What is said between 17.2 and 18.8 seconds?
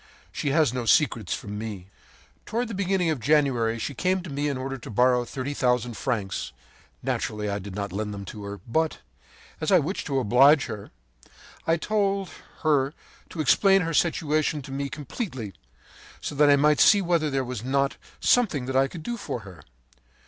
there was not something